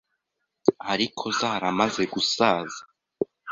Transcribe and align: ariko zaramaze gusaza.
ariko 0.91 1.23
zaramaze 1.39 2.03
gusaza. 2.13 2.79